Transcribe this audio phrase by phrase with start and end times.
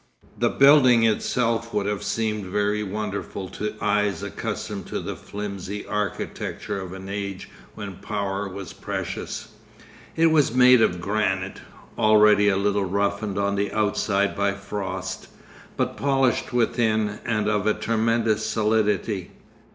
[0.39, 6.81] The building itself would have seemed very wonderful to eyes accustomed to the flimsy architecture
[6.81, 9.49] of an age when power was precious.
[10.15, 11.61] It was made of granite,
[11.99, 15.27] already a little roughened on the outside by frost,
[15.77, 19.29] but polished within and of a tremendous solidity.